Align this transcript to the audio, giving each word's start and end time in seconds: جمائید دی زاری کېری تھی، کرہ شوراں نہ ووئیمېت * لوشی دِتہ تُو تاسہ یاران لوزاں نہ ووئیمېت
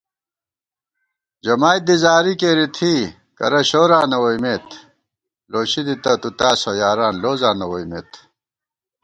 جمائید 1.45 1.83
دی 1.87 1.95
زاری 2.03 2.33
کېری 2.41 2.67
تھی، 2.75 2.93
کرہ 3.37 3.61
شوراں 3.69 4.05
نہ 4.11 4.17
ووئیمېت 4.23 4.67
* 5.09 5.49
لوشی 5.51 5.81
دِتہ 5.87 6.13
تُو 6.21 6.29
تاسہ 6.39 6.71
یاران 6.81 7.13
لوزاں 7.23 7.55
نہ 7.59 7.65
ووئیمېت 7.69 8.09